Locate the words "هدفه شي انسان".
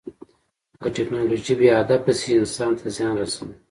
1.79-2.71